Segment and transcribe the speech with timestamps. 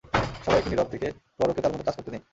[0.45, 2.21] সবাই একটু নীরব থেকে পোয়ারোকে তার মতো করে কাজ করতে দিন!